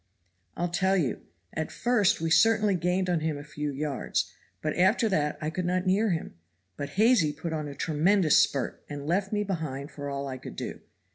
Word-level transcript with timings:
"I'll 0.57 0.67
tell 0.67 0.97
you. 0.97 1.27
At 1.53 1.71
first 1.71 2.19
we 2.21 2.31
certainly 2.31 2.73
gained 2.73 3.07
on 3.07 3.19
him 3.19 3.37
a 3.37 3.43
few 3.43 3.71
yards, 3.71 4.33
but 4.59 4.75
after 4.75 5.07
that 5.09 5.37
I 5.39 5.51
could 5.51 5.63
not 5.65 5.85
near 5.85 6.09
him. 6.09 6.33
But 6.75 6.89
Hazy 6.97 7.31
put 7.31 7.53
on 7.53 7.67
a 7.67 7.75
tremendous 7.75 8.35
spurt, 8.37 8.83
and 8.89 9.05
left 9.05 9.31
me 9.31 9.43
behind 9.43 9.91
for 9.91 10.09
all 10.09 10.27
I 10.27 10.39
could 10.39 10.55
do. 10.55 10.79